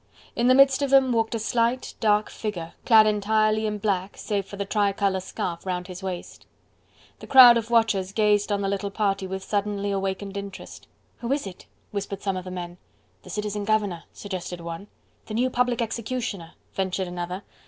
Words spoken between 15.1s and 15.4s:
"The